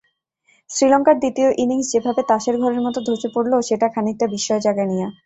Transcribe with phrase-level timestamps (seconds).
[0.69, 5.07] শ্রীলঙ্কার দ্বিতীয় ইনিংস যেভাবে তাসের ঘরের মতো ধসে পড়ল, সেটি খানিকটা বিস্ময়-জাগানিয়া।